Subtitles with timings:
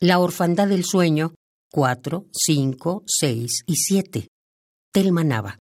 [0.00, 1.34] La orfandad del sueño,
[1.72, 4.28] 4, 5, 6 y 7.
[4.92, 5.58] Telma Nava.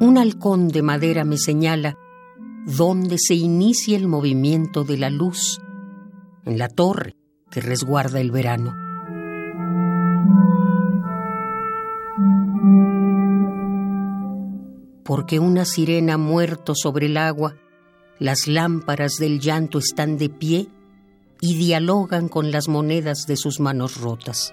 [0.00, 1.96] Un halcón de madera me señala
[2.66, 5.62] dónde se inicia el movimiento de la luz,
[6.44, 7.14] en la torre
[7.50, 8.79] que resguarda el verano.
[15.04, 17.56] Porque una sirena muerto sobre el agua,
[18.18, 20.68] las lámparas del llanto están de pie
[21.40, 24.52] y dialogan con las monedas de sus manos rotas.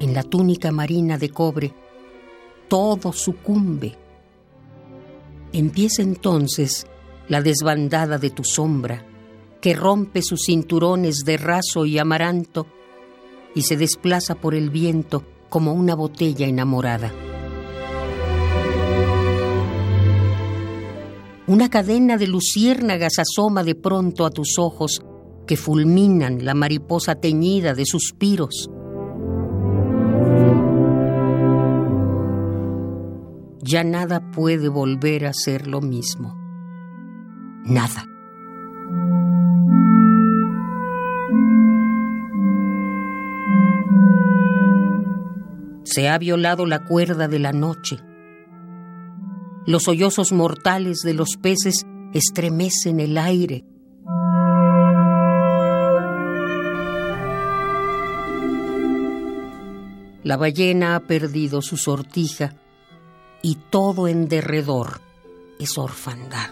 [0.00, 1.74] en la túnica marina de cobre,
[2.68, 3.96] todo sucumbe.
[5.52, 6.86] Empieza entonces
[7.28, 9.04] la desbandada de tu sombra,
[9.60, 12.66] que rompe sus cinturones de raso y amaranto
[13.54, 17.12] y se desplaza por el viento como una botella enamorada.
[21.46, 25.00] Una cadena de luciérnagas asoma de pronto a tus ojos
[25.46, 28.68] que fulminan la mariposa teñida de suspiros.
[33.68, 36.34] Ya nada puede volver a ser lo mismo.
[37.66, 38.06] Nada.
[45.84, 47.98] Se ha violado la cuerda de la noche.
[49.66, 53.66] Los sollozos mortales de los peces estremecen el aire.
[60.22, 62.54] La ballena ha perdido su sortija
[63.42, 65.00] y todo en derredor
[65.58, 66.50] es orfandad.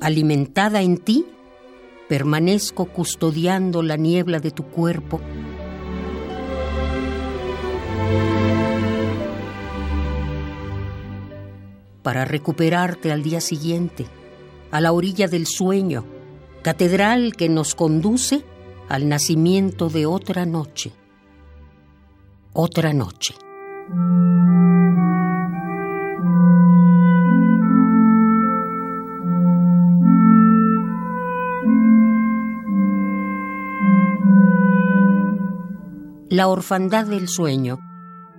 [0.00, 1.26] Alimentada en ti,
[2.08, 5.20] permanezco custodiando la niebla de tu cuerpo
[12.02, 14.06] para recuperarte al día siguiente,
[14.70, 16.04] a la orilla del sueño,
[16.62, 18.44] catedral que nos conduce
[18.88, 20.92] al nacimiento de otra noche.
[22.52, 23.34] Otra noche.
[36.28, 37.78] La orfandad del sueño.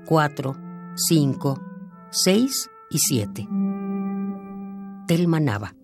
[0.06, 0.56] 4,
[0.96, 1.62] 5,
[2.09, 3.47] 6 y 7.
[5.07, 5.82] Telma Nava.